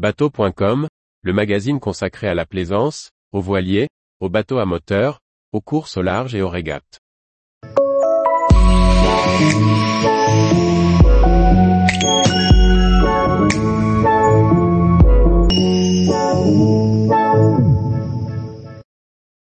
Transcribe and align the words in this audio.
Bateau.com, 0.00 0.88
le 1.20 1.32
magazine 1.34 1.78
consacré 1.78 2.26
à 2.26 2.32
la 2.32 2.46
plaisance, 2.46 3.10
aux 3.32 3.42
voiliers, 3.42 3.90
aux 4.18 4.30
bateaux 4.30 4.56
à 4.56 4.64
moteur, 4.64 5.20
aux 5.52 5.60
courses 5.60 5.98
au 5.98 6.00
large 6.00 6.34
et 6.34 6.40
aux 6.40 6.48
régates. 6.48 7.00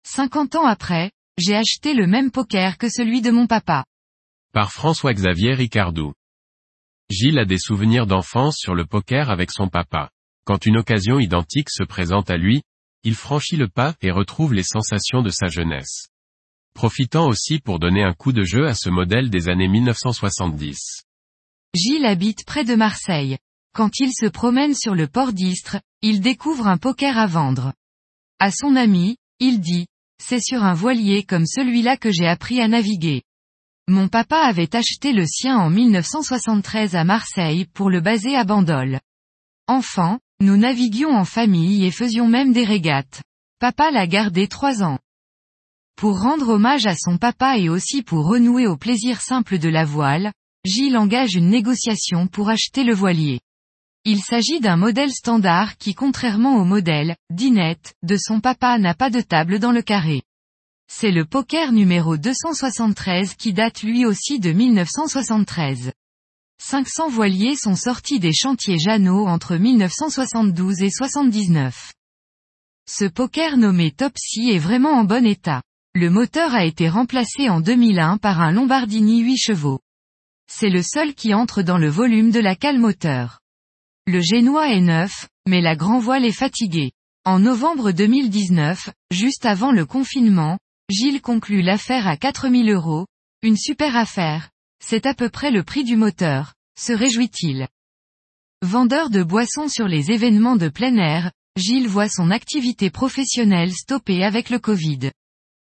Cinquante 0.05 0.55
ans 0.55 0.65
après, 0.65 1.11
j'ai 1.37 1.57
acheté 1.57 1.93
le 1.93 2.07
même 2.07 2.31
poker 2.31 2.77
que 2.77 2.87
celui 2.87 3.19
de 3.21 3.31
mon 3.31 3.47
papa. 3.47 3.83
Par 4.53 4.71
François-Xavier 4.71 5.55
Ricardou. 5.55 6.13
Gilles 7.09 7.39
a 7.39 7.43
des 7.43 7.59
souvenirs 7.59 8.07
d'enfance 8.07 8.55
sur 8.57 8.75
le 8.75 8.85
poker 8.85 9.29
avec 9.29 9.51
son 9.51 9.67
papa. 9.67 10.09
Quand 10.47 10.65
une 10.65 10.77
occasion 10.77 11.19
identique 11.19 11.69
se 11.69 11.83
présente 11.83 12.29
à 12.29 12.37
lui, 12.37 12.61
il 13.03 13.15
franchit 13.15 13.57
le 13.57 13.67
pas 13.67 13.95
et 14.01 14.11
retrouve 14.11 14.53
les 14.53 14.63
sensations 14.63 15.21
de 15.21 15.29
sa 15.29 15.47
jeunesse. 15.47 16.07
Profitant 16.73 17.27
aussi 17.27 17.59
pour 17.59 17.79
donner 17.79 18.01
un 18.01 18.13
coup 18.13 18.31
de 18.31 18.45
jeu 18.45 18.65
à 18.65 18.73
ce 18.73 18.89
modèle 18.89 19.29
des 19.29 19.49
années 19.49 19.67
1970. 19.67 21.03
Gilles 21.75 22.05
habite 22.05 22.45
près 22.45 22.63
de 22.63 22.75
Marseille. 22.75 23.37
Quand 23.73 23.99
il 23.99 24.13
se 24.13 24.25
promène 24.25 24.73
sur 24.73 24.95
le 24.95 25.07
port 25.07 25.33
d'Istre, 25.33 25.81
il 26.01 26.21
découvre 26.21 26.67
un 26.67 26.77
poker 26.77 27.17
à 27.17 27.27
vendre. 27.27 27.73
À 28.39 28.49
son 28.49 28.77
ami, 28.77 29.17
il 29.39 29.59
dit, 29.59 29.87
c'est 30.17 30.41
sur 30.41 30.63
un 30.63 30.73
voilier 30.73 31.23
comme 31.23 31.45
celui-là 31.45 31.97
que 31.97 32.09
j'ai 32.09 32.25
appris 32.25 32.61
à 32.61 32.69
naviguer. 32.69 33.23
Mon 33.89 34.07
papa 34.07 34.37
avait 34.37 34.73
acheté 34.77 35.11
le 35.11 35.25
sien 35.25 35.57
en 35.57 35.69
1973 35.69 36.95
à 36.95 37.03
Marseille 37.03 37.65
pour 37.73 37.89
le 37.89 37.99
baser 37.99 38.37
à 38.37 38.45
Bandol. 38.45 39.01
Enfant, 39.67 40.19
nous 40.39 40.55
naviguions 40.55 41.15
en 41.15 41.25
famille 41.25 41.83
et 41.85 41.91
faisions 41.91 42.27
même 42.27 42.53
des 42.53 42.63
régates. 42.63 43.21
Papa 43.59 43.89
l'a 43.91 44.05
gardé 44.05 44.47
trois 44.47 44.83
ans. 44.83 44.99
Pour 45.95 46.21
rendre 46.21 46.49
hommage 46.49 46.85
à 46.85 46.95
son 46.95 47.17
papa 47.17 47.57
et 47.57 47.69
aussi 47.69 48.03
pour 48.03 48.27
renouer 48.27 48.67
au 48.67 48.77
plaisir 48.77 49.19
simple 49.19 49.57
de 49.57 49.67
la 49.67 49.83
voile, 49.83 50.31
Gilles 50.63 50.97
engage 50.97 51.33
une 51.33 51.49
négociation 51.49 52.27
pour 52.27 52.49
acheter 52.49 52.83
le 52.83 52.93
voilier. 52.93 53.39
Il 54.05 54.21
s'agit 54.21 54.59
d'un 54.59 54.77
modèle 54.77 55.11
standard 55.11 55.77
qui 55.77 55.95
contrairement 55.95 56.57
au 56.57 56.65
modèle, 56.65 57.15
dinette, 57.31 57.95
de 58.03 58.15
son 58.15 58.39
papa 58.39 58.77
n'a 58.77 58.93
pas 58.93 59.09
de 59.09 59.21
table 59.21 59.57
dans 59.57 59.71
le 59.71 59.81
carré. 59.81 60.21
C'est 60.87 61.11
le 61.11 61.25
poker 61.25 61.71
numéro 61.71 62.15
273 62.15 63.33
qui 63.33 63.53
date 63.53 63.81
lui 63.81 64.05
aussi 64.05 64.39
de 64.39 64.51
1973. 64.51 65.91
500 66.59 67.09
voiliers 67.09 67.55
sont 67.55 67.75
sortis 67.75 68.19
des 68.19 68.33
chantiers 68.33 68.79
Jeannot 68.79 69.27
entre 69.27 69.55
1972 69.55 70.81
et 70.81 70.89
79. 70.89 71.93
Ce 72.89 73.05
poker 73.05 73.57
nommé 73.57 73.91
Topsy 73.91 74.49
est 74.49 74.57
vraiment 74.57 74.91
en 74.91 75.03
bon 75.03 75.25
état. 75.25 75.61
Le 75.93 76.09
moteur 76.09 76.53
a 76.53 76.65
été 76.65 76.89
remplacé 76.89 77.49
en 77.49 77.61
2001 77.61 78.17
par 78.17 78.41
un 78.41 78.51
Lombardini 78.51 79.21
8 79.21 79.37
chevaux. 79.37 79.79
C'est 80.51 80.69
le 80.69 80.81
seul 80.81 81.13
qui 81.13 81.33
entre 81.33 81.61
dans 81.61 81.77
le 81.77 81.89
volume 81.89 82.31
de 82.31 82.39
la 82.39 82.55
cale 82.55 82.79
moteur. 82.79 83.39
Le 84.05 84.19
génois 84.19 84.69
est 84.69 84.81
neuf, 84.81 85.27
mais 85.47 85.61
la 85.61 85.75
grand 85.75 85.99
voile 85.99 86.25
est 86.25 86.31
fatiguée. 86.31 86.91
En 87.23 87.39
novembre 87.39 87.91
2019, 87.91 88.89
juste 89.11 89.45
avant 89.45 89.71
le 89.71 89.85
confinement, 89.85 90.57
Gilles 90.89 91.21
conclut 91.21 91.61
l'affaire 91.61 92.07
à 92.07 92.17
4000 92.17 92.71
euros, 92.71 93.05
une 93.43 93.57
super 93.57 93.95
affaire, 93.97 94.49
c'est 94.83 95.05
à 95.05 95.13
peu 95.13 95.29
près 95.29 95.51
le 95.51 95.63
prix 95.63 95.83
du 95.83 95.95
moteur, 95.95 96.53
se 96.79 96.93
réjouit-il. 96.93 97.67
Vendeur 98.61 99.09
de 99.09 99.23
boissons 99.23 99.67
sur 99.67 99.87
les 99.87 100.11
événements 100.11 100.55
de 100.55 100.69
plein 100.69 100.95
air, 100.97 101.31
Gilles 101.57 101.87
voit 101.87 102.09
son 102.09 102.31
activité 102.31 102.89
professionnelle 102.89 103.73
stoppée 103.73 104.23
avec 104.23 104.49
le 104.49 104.59
Covid. 104.59 105.11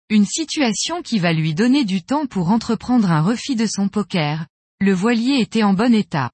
Une 0.09 0.25
situation 0.25 1.01
qui 1.01 1.19
va 1.19 1.33
lui 1.33 1.53
donner 1.53 1.85
du 1.85 2.03
temps 2.03 2.25
pour 2.25 2.49
entreprendre 2.49 3.11
un 3.11 3.21
refit 3.21 3.55
de 3.55 3.67
son 3.67 3.89
poker. 3.89 4.47
Le 4.81 4.93
voilier 4.93 5.39
était 5.39 5.63
en 5.63 5.73
bon 5.73 5.93
état. 5.93 6.31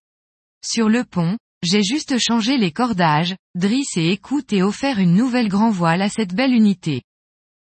Sur 0.63 0.87
le 0.87 1.03
pont, 1.03 1.37
j'ai 1.61 1.83
juste 1.83 2.17
changé 2.19 2.57
les 2.57 2.71
cordages, 2.71 3.35
drisse 3.55 3.97
et 3.97 4.11
écoute 4.11 4.53
et 4.53 4.61
offert 4.61 4.99
une 4.99 5.13
nouvelle 5.15 5.49
grand 5.49 5.71
voile 5.71 6.01
à 6.01 6.09
cette 6.09 6.33
belle 6.33 6.53
unité. 6.53 7.01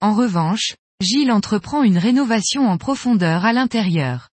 En 0.01 0.15
revanche, 0.15 0.77
Gilles 1.01 1.33
entreprend 1.33 1.83
une 1.83 1.99
rénovation 1.99 2.69
en 2.69 2.79
profondeur 2.79 3.45
à 3.45 3.53
l'intérieur. 3.53 4.29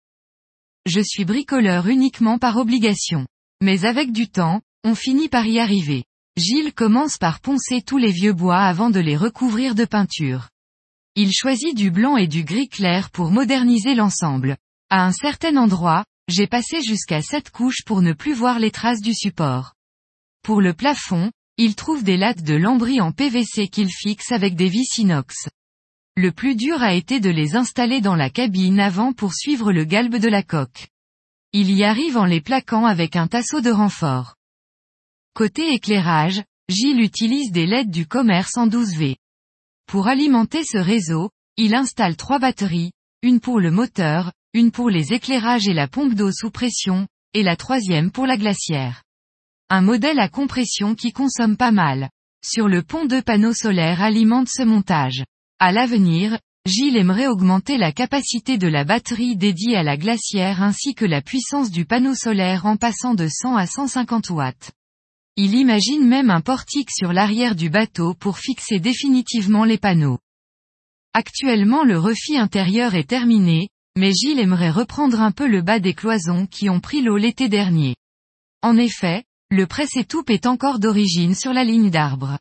Je 0.87 0.99
suis 0.99 1.25
bricoleur 1.25 1.87
uniquement 1.87 2.39
par 2.39 2.57
obligation. 2.57 3.27
Mais 3.61 3.85
avec 3.85 4.11
du 4.11 4.29
temps, 4.29 4.61
on 4.83 4.95
finit 4.95 5.29
par 5.29 5.45
y 5.45 5.59
arriver. 5.59 6.03
Gilles 6.37 6.73
commence 6.73 7.17
par 7.17 7.39
poncer 7.39 7.81
tous 7.81 7.97
les 7.97 8.11
vieux 8.11 8.33
bois 8.33 8.59
avant 8.59 8.89
de 8.89 8.99
les 8.99 9.15
recouvrir 9.15 9.75
de 9.75 9.85
peinture. 9.85 10.49
Il 11.15 11.31
choisit 11.33 11.75
du 11.75 11.91
blanc 11.91 12.17
et 12.17 12.27
du 12.27 12.43
gris 12.43 12.69
clair 12.69 13.11
pour 13.11 13.31
moderniser 13.31 13.93
l'ensemble. 13.93 14.57
À 14.89 15.05
un 15.05 15.11
certain 15.11 15.57
endroit, 15.57 16.05
j'ai 16.27 16.47
passé 16.47 16.81
jusqu'à 16.81 17.21
sept 17.21 17.49
couches 17.51 17.83
pour 17.85 18.01
ne 18.01 18.13
plus 18.13 18.33
voir 18.33 18.59
les 18.59 18.71
traces 18.71 19.01
du 19.01 19.13
support. 19.13 19.73
Pour 20.41 20.61
le 20.61 20.73
plafond, 20.73 21.31
il 21.57 21.75
trouve 21.75 22.03
des 22.03 22.17
lattes 22.17 22.43
de 22.43 22.55
lambris 22.55 23.01
en 23.01 23.11
PVC 23.11 23.67
qu'il 23.67 23.89
fixe 23.91 24.31
avec 24.31 24.55
des 24.55 24.69
vis 24.69 24.97
inox. 24.97 25.49
Le 26.17 26.33
plus 26.33 26.55
dur 26.55 26.81
a 26.81 26.93
été 26.93 27.21
de 27.21 27.29
les 27.29 27.55
installer 27.55 28.01
dans 28.01 28.15
la 28.15 28.29
cabine 28.29 28.81
avant 28.81 29.13
pour 29.13 29.33
suivre 29.33 29.71
le 29.71 29.85
galbe 29.85 30.17
de 30.17 30.27
la 30.27 30.43
coque. 30.43 30.89
Il 31.53 31.71
y 31.71 31.85
arrive 31.85 32.17
en 32.17 32.25
les 32.25 32.41
plaquant 32.41 32.85
avec 32.85 33.15
un 33.15 33.27
tasseau 33.27 33.61
de 33.61 33.71
renfort. 33.71 34.35
Côté 35.33 35.73
éclairage, 35.73 36.43
Gilles 36.67 36.99
utilise 36.99 37.51
des 37.51 37.65
LED 37.65 37.89
du 37.89 38.07
commerce 38.07 38.57
en 38.57 38.67
12V. 38.67 39.15
Pour 39.87 40.09
alimenter 40.09 40.65
ce 40.65 40.77
réseau, 40.77 41.29
il 41.55 41.73
installe 41.73 42.17
trois 42.17 42.39
batteries, 42.39 42.91
une 43.21 43.39
pour 43.39 43.61
le 43.61 43.71
moteur, 43.71 44.33
une 44.53 44.71
pour 44.71 44.89
les 44.89 45.13
éclairages 45.13 45.69
et 45.69 45.73
la 45.73 45.87
pompe 45.87 46.13
d'eau 46.13 46.33
sous 46.33 46.51
pression, 46.51 47.07
et 47.33 47.43
la 47.43 47.55
troisième 47.55 48.11
pour 48.11 48.25
la 48.25 48.35
glacière. 48.35 49.03
Un 49.69 49.81
modèle 49.81 50.19
à 50.19 50.27
compression 50.27 50.93
qui 50.93 51.13
consomme 51.13 51.55
pas 51.55 51.71
mal. 51.71 52.09
Sur 52.43 52.67
le 52.67 52.83
pont 52.83 53.05
deux 53.05 53.21
panneaux 53.21 53.53
solaires 53.53 54.01
alimentent 54.01 54.49
ce 54.49 54.63
montage. 54.63 55.23
À 55.63 55.71
l'avenir, 55.71 56.39
Gilles 56.65 56.97
aimerait 56.97 57.27
augmenter 57.27 57.77
la 57.77 57.91
capacité 57.91 58.57
de 58.57 58.67
la 58.67 58.83
batterie 58.83 59.35
dédiée 59.35 59.75
à 59.77 59.83
la 59.83 59.95
glacière 59.95 60.63
ainsi 60.63 60.95
que 60.95 61.05
la 61.05 61.21
puissance 61.21 61.69
du 61.69 61.85
panneau 61.85 62.15
solaire 62.15 62.65
en 62.65 62.77
passant 62.77 63.13
de 63.13 63.27
100 63.27 63.57
à 63.57 63.67
150 63.67 64.31
watts. 64.31 64.71
Il 65.35 65.53
imagine 65.53 66.03
même 66.07 66.31
un 66.31 66.41
portique 66.41 66.89
sur 66.89 67.13
l'arrière 67.13 67.53
du 67.53 67.69
bateau 67.69 68.15
pour 68.15 68.39
fixer 68.39 68.79
définitivement 68.79 69.63
les 69.63 69.77
panneaux. 69.77 70.17
Actuellement 71.13 71.83
le 71.83 71.99
refit 71.99 72.39
intérieur 72.39 72.95
est 72.95 73.07
terminé, 73.07 73.69
mais 73.95 74.13
Gilles 74.13 74.39
aimerait 74.39 74.71
reprendre 74.71 75.21
un 75.21 75.31
peu 75.31 75.45
le 75.45 75.61
bas 75.61 75.77
des 75.77 75.93
cloisons 75.93 76.47
qui 76.47 76.71
ont 76.71 76.79
pris 76.79 77.03
l'eau 77.03 77.17
l'été 77.17 77.49
dernier. 77.49 77.95
En 78.63 78.77
effet, 78.77 79.25
le 79.51 79.67
presse-étoupe 79.67 80.31
est 80.31 80.47
encore 80.47 80.79
d'origine 80.79 81.35
sur 81.35 81.53
la 81.53 81.63
ligne 81.63 81.91
d'arbre. 81.91 82.39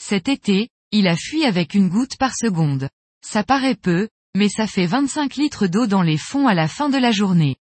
Cet 0.00 0.30
été, 0.30 0.70
il 0.96 1.08
a 1.08 1.16
fui 1.16 1.44
avec 1.44 1.74
une 1.74 1.88
goutte 1.88 2.16
par 2.16 2.34
seconde. 2.34 2.88
Ça 3.22 3.44
paraît 3.44 3.74
peu, 3.74 4.08
mais 4.34 4.48
ça 4.48 4.66
fait 4.66 4.86
25 4.86 5.36
litres 5.36 5.66
d'eau 5.66 5.86
dans 5.86 6.02
les 6.02 6.16
fonds 6.16 6.48
à 6.48 6.54
la 6.54 6.68
fin 6.68 6.88
de 6.88 6.96
la 6.96 7.12
journée. 7.12 7.56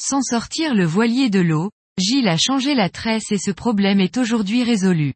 Sans 0.00 0.22
sortir 0.22 0.74
le 0.74 0.86
voilier 0.86 1.28
de 1.28 1.40
l'eau, 1.40 1.70
Gilles 1.98 2.28
a 2.28 2.38
changé 2.38 2.74
la 2.74 2.88
tresse 2.88 3.30
et 3.30 3.38
ce 3.38 3.50
problème 3.50 4.00
est 4.00 4.16
aujourd'hui 4.16 4.64
résolu. 4.64 5.12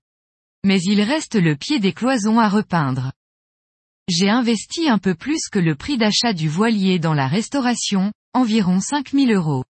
Mais 0.64 0.80
il 0.82 1.00
reste 1.00 1.36
le 1.36 1.56
pied 1.56 1.78
des 1.78 1.94
cloisons 1.94 2.38
à 2.38 2.48
repeindre. 2.48 3.12
J'ai 4.08 4.28
investi 4.28 4.88
un 4.88 4.98
peu 4.98 5.14
plus 5.14 5.48
que 5.50 5.58
le 5.58 5.74
prix 5.74 5.96
d'achat 5.96 6.34
du 6.34 6.48
voilier 6.48 6.98
dans 6.98 7.14
la 7.14 7.26
restauration, 7.26 8.12
environ 8.34 8.80
5000 8.80 9.32
euros. 9.32 9.64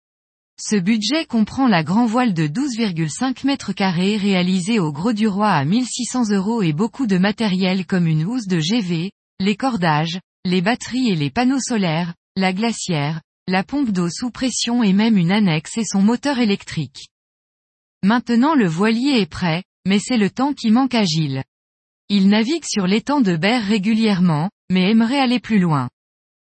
Ce 0.60 0.76
budget 0.76 1.26
comprend 1.26 1.66
la 1.66 1.82
grand 1.82 2.06
voile 2.06 2.32
de 2.32 2.46
12,5 2.46 3.44
mètres 3.44 3.72
carrés 3.72 4.16
réalisée 4.16 4.78
au 4.78 4.92
Gros 4.92 5.12
du 5.12 5.26
Roi 5.26 5.50
à 5.50 5.64
1600 5.64 6.30
euros 6.30 6.62
et 6.62 6.72
beaucoup 6.72 7.08
de 7.08 7.18
matériel 7.18 7.84
comme 7.86 8.06
une 8.06 8.24
housse 8.24 8.46
de 8.46 8.60
GV, 8.60 9.10
les 9.40 9.56
cordages, 9.56 10.20
les 10.44 10.62
batteries 10.62 11.10
et 11.10 11.16
les 11.16 11.30
panneaux 11.30 11.58
solaires, 11.58 12.14
la 12.36 12.52
glacière, 12.52 13.20
la 13.48 13.64
pompe 13.64 13.90
d'eau 13.90 14.08
sous 14.08 14.30
pression 14.30 14.84
et 14.84 14.92
même 14.92 15.18
une 15.18 15.32
annexe 15.32 15.76
et 15.76 15.84
son 15.84 16.00
moteur 16.00 16.38
électrique. 16.38 17.08
Maintenant 18.04 18.54
le 18.54 18.68
voilier 18.68 19.18
est 19.20 19.30
prêt, 19.30 19.64
mais 19.86 19.98
c'est 19.98 20.18
le 20.18 20.30
temps 20.30 20.52
qui 20.52 20.70
manque 20.70 20.94
à 20.94 21.04
Gilles. 21.04 21.42
Il 22.08 22.28
navigue 22.28 22.64
sur 22.64 22.86
l'étang 22.86 23.20
de 23.20 23.36
Berre 23.36 23.64
régulièrement, 23.64 24.50
mais 24.70 24.88
aimerait 24.88 25.18
aller 25.18 25.40
plus 25.40 25.58
loin. 25.58 25.90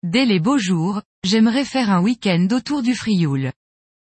Dès 0.02 0.24
les 0.24 0.40
beaux 0.40 0.58
jours, 0.58 1.02
j'aimerais 1.22 1.64
faire 1.64 1.90
un 1.90 2.02
week-end 2.02 2.48
autour 2.50 2.82
du 2.82 2.96
Frioul. 2.96 3.52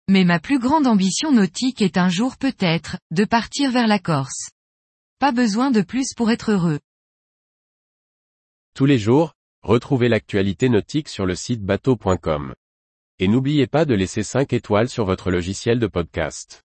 Mais 0.09 0.25
ma 0.25 0.41
plus 0.41 0.59
grande 0.59 0.87
ambition 0.87 1.33
nautique 1.33 1.81
est 1.81 1.97
un 1.97 2.09
jour 2.09 2.37
peut-être, 2.37 2.99
de 3.11 3.25
partir 3.25 3.71
vers 3.71 3.87
la 3.87 3.99
Corse. 3.99 4.51
Pas 5.19 5.33
besoin 5.33 5.71
de 5.71 5.83
plus 5.83 6.15
pour 6.17 6.31
être 6.31 6.51
heureux. 6.51 6.81
Tous 8.75 8.87
les 8.87 8.99
jours, 8.99 9.35
retrouvez 9.63 10.09
l'actualité 10.09 10.69
nautique 10.69 11.09
sur 11.09 11.27
le 11.27 11.35
site 11.37 11.63
bateau.com. 11.63 12.55
Et 13.19 13.29
n'oubliez 13.29 13.67
pas 13.67 13.85
de 13.85 13.95
laisser 13.95 14.23
5 14.23 14.53
étoiles 14.53 14.89
sur 14.89 15.05
votre 15.05 15.31
logiciel 15.31 15.79
de 15.79 15.87
podcast. 15.87 16.65